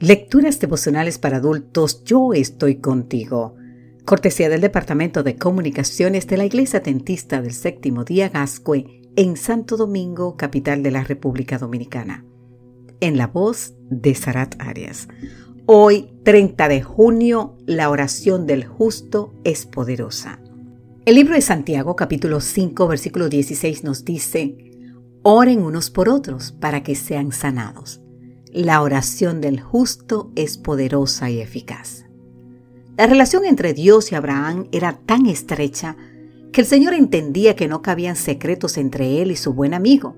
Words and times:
Lecturas 0.00 0.60
devocionales 0.60 1.18
para 1.18 1.38
adultos, 1.38 2.04
yo 2.04 2.32
estoy 2.32 2.76
contigo. 2.76 3.56
Cortesía 4.04 4.48
del 4.48 4.60
Departamento 4.60 5.24
de 5.24 5.34
Comunicaciones 5.34 6.28
de 6.28 6.36
la 6.36 6.44
Iglesia 6.44 6.84
Tentista 6.84 7.42
del 7.42 7.52
Séptimo 7.52 8.04
Día 8.04 8.28
Gascue 8.28 9.02
en 9.16 9.36
Santo 9.36 9.76
Domingo, 9.76 10.36
capital 10.36 10.84
de 10.84 10.92
la 10.92 11.02
República 11.02 11.58
Dominicana. 11.58 12.24
En 13.00 13.18
la 13.18 13.26
voz 13.26 13.74
de 13.90 14.14
Sarat 14.14 14.54
Arias. 14.60 15.08
Hoy, 15.66 16.12
30 16.22 16.68
de 16.68 16.80
junio, 16.80 17.56
la 17.66 17.90
oración 17.90 18.46
del 18.46 18.66
justo 18.66 19.34
es 19.42 19.66
poderosa. 19.66 20.40
El 21.06 21.16
libro 21.16 21.34
de 21.34 21.40
Santiago, 21.40 21.96
capítulo 21.96 22.40
5, 22.40 22.86
versículo 22.86 23.28
16 23.28 23.82
nos 23.82 24.04
dice, 24.04 24.56
Oren 25.24 25.60
unos 25.60 25.90
por 25.90 26.08
otros 26.08 26.52
para 26.52 26.84
que 26.84 26.94
sean 26.94 27.32
sanados. 27.32 28.00
La 28.52 28.80
oración 28.80 29.42
del 29.42 29.60
justo 29.60 30.32
es 30.34 30.56
poderosa 30.56 31.28
y 31.28 31.40
eficaz. 31.40 32.06
La 32.96 33.06
relación 33.06 33.44
entre 33.44 33.74
Dios 33.74 34.10
y 34.10 34.14
Abraham 34.14 34.68
era 34.72 34.94
tan 35.04 35.26
estrecha 35.26 35.96
que 36.50 36.62
el 36.62 36.66
Señor 36.66 36.94
entendía 36.94 37.54
que 37.54 37.68
no 37.68 37.82
cabían 37.82 38.16
secretos 38.16 38.78
entre 38.78 39.20
él 39.20 39.30
y 39.30 39.36
su 39.36 39.52
buen 39.52 39.74
amigo. 39.74 40.16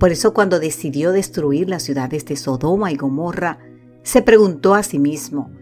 Por 0.00 0.10
eso 0.10 0.34
cuando 0.34 0.58
decidió 0.58 1.12
destruir 1.12 1.68
las 1.68 1.84
ciudades 1.84 2.24
de 2.24 2.34
Sodoma 2.34 2.90
y 2.90 2.96
Gomorra, 2.96 3.60
se 4.02 4.20
preguntó 4.22 4.74
a 4.74 4.82
sí 4.82 4.98
mismo, 4.98 5.52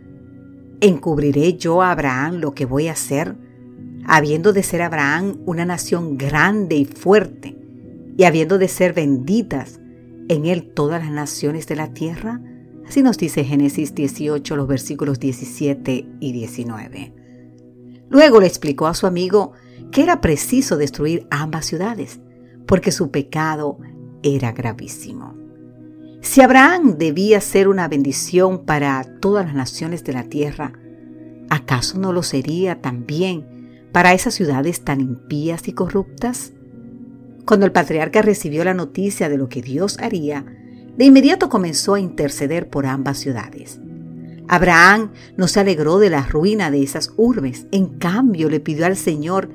¿encubriré 0.80 1.58
yo 1.58 1.82
a 1.82 1.90
Abraham 1.90 2.36
lo 2.36 2.54
que 2.54 2.64
voy 2.64 2.88
a 2.88 2.92
hacer, 2.92 3.36
habiendo 4.06 4.54
de 4.54 4.62
ser 4.62 4.80
Abraham 4.80 5.40
una 5.44 5.66
nación 5.66 6.16
grande 6.16 6.76
y 6.76 6.86
fuerte, 6.86 7.54
y 8.16 8.24
habiendo 8.24 8.56
de 8.56 8.68
ser 8.68 8.94
benditas 8.94 9.78
en 10.28 10.46
él 10.46 10.72
todas 10.72 11.02
las 11.02 11.12
naciones 11.12 11.66
de 11.66 11.76
la 11.76 11.92
tierra? 11.92 12.40
Así 12.86 13.02
nos 13.02 13.18
dice 13.18 13.44
Génesis 13.44 13.94
18, 13.94 14.56
los 14.56 14.66
versículos 14.66 15.20
17 15.20 16.06
y 16.20 16.32
19. 16.32 17.14
Luego 18.08 18.40
le 18.40 18.46
explicó 18.46 18.86
a 18.86 18.94
su 18.94 19.06
amigo 19.06 19.52
que 19.90 20.02
era 20.02 20.20
preciso 20.20 20.76
destruir 20.76 21.26
ambas 21.30 21.66
ciudades, 21.66 22.20
porque 22.66 22.92
su 22.92 23.10
pecado 23.10 23.78
era 24.22 24.52
gravísimo. 24.52 25.36
Si 26.20 26.40
Abraham 26.40 26.96
debía 26.98 27.40
ser 27.40 27.68
una 27.68 27.88
bendición 27.88 28.64
para 28.64 29.04
todas 29.20 29.46
las 29.46 29.54
naciones 29.54 30.04
de 30.04 30.12
la 30.12 30.24
tierra, 30.24 30.72
¿acaso 31.48 31.98
no 31.98 32.12
lo 32.12 32.22
sería 32.22 32.80
también 32.80 33.88
para 33.92 34.12
esas 34.12 34.34
ciudades 34.34 34.84
tan 34.84 35.00
impías 35.00 35.68
y 35.68 35.72
corruptas? 35.72 36.52
Cuando 37.48 37.64
el 37.64 37.72
patriarca 37.72 38.20
recibió 38.20 38.62
la 38.62 38.74
noticia 38.74 39.30
de 39.30 39.38
lo 39.38 39.48
que 39.48 39.62
Dios 39.62 39.96
haría, 40.00 40.44
de 40.98 41.04
inmediato 41.06 41.48
comenzó 41.48 41.94
a 41.94 42.00
interceder 42.00 42.68
por 42.68 42.84
ambas 42.84 43.16
ciudades. 43.16 43.80
Abraham 44.48 45.12
no 45.38 45.48
se 45.48 45.60
alegró 45.60 45.98
de 45.98 46.10
la 46.10 46.26
ruina 46.26 46.70
de 46.70 46.82
esas 46.82 47.10
urbes, 47.16 47.66
en 47.72 47.86
cambio 47.98 48.50
le 48.50 48.60
pidió 48.60 48.84
al 48.84 48.98
Señor 48.98 49.48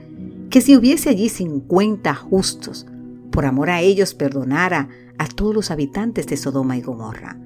que 0.49 0.59
si 0.59 0.75
hubiese 0.75 1.11
allí 1.11 1.29
cincuenta 1.29 2.15
justos, 2.15 2.87
por 3.29 3.45
amor 3.45 3.69
a 3.69 3.81
ellos 3.81 4.15
perdonara 4.15 4.89
a 5.19 5.27
todos 5.27 5.53
los 5.53 5.69
habitantes 5.69 6.25
de 6.25 6.35
Sodoma 6.35 6.75
y 6.75 6.81
Gomorra. 6.81 7.37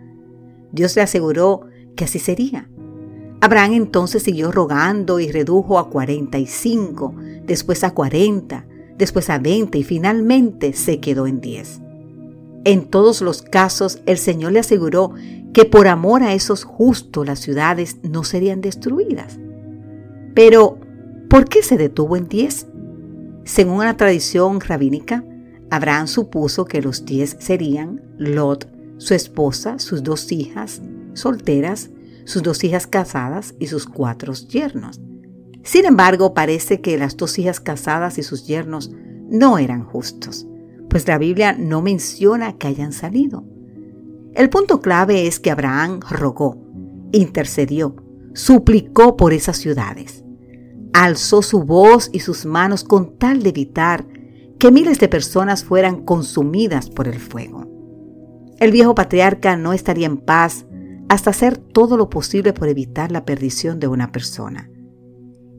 Dios 0.72 0.96
le 0.96 1.02
aseguró 1.02 1.68
que 1.98 2.06
así 2.06 2.20
sería. 2.20 2.70
Abraham 3.42 3.74
entonces 3.74 4.24
siguió 4.24 4.54
rogando 4.54 5.20
y 5.20 5.30
redujo 5.30 5.78
a 5.78 5.90
cuarenta 5.90 6.40
y 6.40 6.48
cinco, 6.48 7.14
después 7.44 7.84
a 7.84 7.94
cuarenta, 7.94 8.66
después 8.98 9.30
a 9.30 9.40
20 9.40 9.78
y 9.78 9.84
finalmente 9.84 10.74
se 10.74 11.00
quedó 11.00 11.28
en 11.28 11.42
10. 11.42 11.82
En 12.66 12.86
todos 12.86 13.22
los 13.22 13.42
casos, 13.42 14.02
el 14.06 14.18
Señor 14.18 14.52
le 14.52 14.60
aseguró 14.60 15.14
que 15.54 15.66
por 15.66 15.88
amor 15.88 16.24
a 16.24 16.34
esos 16.34 16.64
justos 16.64 17.26
las 17.26 17.40
ciudades 17.40 17.98
no 18.04 18.24
serían 18.24 18.62
destruidas. 18.62 19.40
Pero, 20.34 20.80
¿por 21.30 21.46
qué 21.46 21.64
se 21.64 21.78
detuvo 21.78 22.18
en 22.18 22.28
10? 22.28 22.68
Según 23.46 23.76
una 23.76 23.96
tradición 23.98 24.60
rabínica, 24.60 25.24
Abraham 25.70 26.08
supuso 26.08 26.66
que 26.66 26.82
los 26.82 27.06
10 27.06 27.38
serían 27.40 28.02
Lot, 28.18 28.68
su 28.98 29.14
esposa, 29.14 29.80
sus 29.80 30.04
dos 30.04 30.32
hijas 30.32 30.82
solteras, 31.14 31.90
sus 32.26 32.44
dos 32.44 32.64
hijas 32.64 32.88
casadas 32.88 33.56
y 33.60 33.68
sus 33.68 33.86
cuatro 33.86 34.34
yernos. 34.34 35.00
Sin 35.68 35.84
embargo, 35.84 36.34
parece 36.34 36.80
que 36.80 36.98
las 36.98 37.18
dos 37.18 37.38
hijas 37.38 37.60
casadas 37.60 38.18
y 38.18 38.24
sus 38.24 38.48
yernos 38.48 38.90
no 39.30 39.58
eran 39.58 39.84
justos, 39.84 40.48
pues 40.90 41.06
la 41.10 41.18
Biblia 41.18 41.52
no 41.60 41.82
menciona 41.82 42.54
que 42.54 42.68
hayan 42.68 42.94
salido. 42.94 43.44
El 44.34 44.50
punto 44.50 44.80
clave 44.80 45.28
es 45.28 45.42
que 45.42 45.52
Abraham 45.52 46.00
rogó, 46.10 46.58
intercedió, 47.12 47.98
suplicó 48.34 49.18
por 49.18 49.34
esas 49.34 49.58
ciudades. 49.58 50.24
Alzó 50.94 51.42
su 51.42 51.64
voz 51.64 52.10
y 52.14 52.22
sus 52.22 52.46
manos 52.46 52.86
con 52.86 53.18
tal 53.18 53.44
de 53.44 53.50
evitar 53.50 54.08
que 54.60 54.72
miles 54.72 55.02
de 55.02 55.10
personas 55.10 55.66
fueran 55.66 56.06
consumidas 56.06 56.90
por 56.90 57.10
el 57.10 57.20
fuego. 57.20 57.68
El 58.62 58.72
viejo 58.72 58.96
patriarca 58.96 59.58
no 59.58 59.74
estaría 59.74 60.08
en 60.08 60.16
paz 60.16 60.66
hasta 61.10 61.32
hacer 61.32 61.58
todo 61.58 61.98
lo 61.98 62.10
posible 62.10 62.54
por 62.54 62.70
evitar 62.70 63.12
la 63.12 63.26
perdición 63.26 63.82
de 63.82 63.90
una 63.90 64.14
persona. 64.14 64.70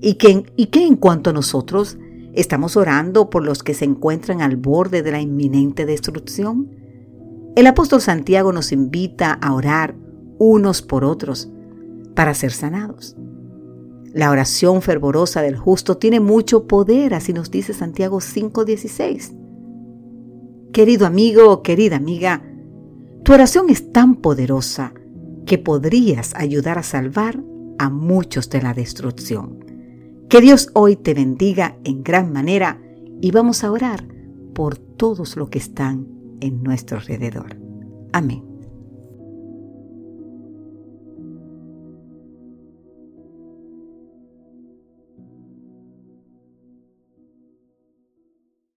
¿Y 0.01 0.15
qué, 0.15 0.45
¿Y 0.57 0.69
en 0.79 0.97
cuanto 0.97 1.31
a 1.31 1.33
nosotros? 1.33 1.99
¿Estamos 2.33 2.77
orando 2.77 3.31
por 3.31 3.45
los 3.45 3.63
que 3.63 3.75
se 3.75 3.85
encuentran 3.85 4.43
al 4.43 4.57
borde 4.57 5.03
de 5.03 5.11
la 5.11 5.21
inminente 5.21 5.87
destrucción? 5.87 6.71
El 7.57 7.67
apóstol 7.67 8.01
Santiago 8.01 8.53
nos 8.53 8.71
invita 8.71 9.33
a 9.33 9.53
orar 9.53 9.97
unos 10.39 10.83
por 10.83 11.05
otros 11.05 11.51
para 12.15 12.35
ser 12.35 12.53
sanados. 12.53 13.17
La 14.13 14.31
oración 14.31 14.83
fervorosa 14.83 15.43
del 15.43 15.57
justo 15.57 15.97
tiene 15.97 16.21
mucho 16.21 16.67
poder, 16.67 17.15
así 17.15 17.33
nos 17.33 17.51
dice 17.51 17.75
Santiago 17.75 18.21
5:16. 18.21 19.35
Querido 20.73 21.07
amigo, 21.07 21.63
querida 21.63 21.97
amiga, 21.97 22.43
tu 23.25 23.33
oración 23.33 23.69
es 23.69 23.93
tan 23.93 24.17
poderosa 24.17 24.93
que 25.45 25.59
podrías 25.59 26.35
ayudar 26.37 26.79
a 26.79 26.83
salvar 26.83 27.43
a 27.79 27.91
muchos 27.91 28.49
de 28.51 28.63
la 28.63 28.75
destrucción. 28.75 29.68
Que 30.29 30.43
Dios 30.43 30.69
hoy 30.75 30.97
te 30.97 31.15
bendiga 31.15 31.79
en 31.85 32.03
gran 32.03 32.33
manera 32.33 32.79
y 33.23 33.31
vamos 33.31 33.65
a 33.65 33.73
orar 33.73 34.07
por 34.55 34.77
todos 34.77 35.37
los 35.39 35.49
que 35.49 35.59
están 35.59 36.07
en 36.41 36.63
nuestro 36.63 36.99
alrededor. 36.99 37.57
Amén. 38.13 38.48